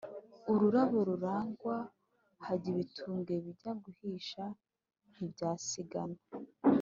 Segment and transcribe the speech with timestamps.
[0.51, 1.77] Ururabo ruragwa
[2.45, 4.43] hajya ibitumbwe, Bijya guhisha
[5.11, 6.19] ntibyasigana